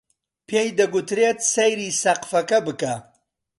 [0.49, 2.93] پێی دەگوترێت سەیری سەقفەکە بکە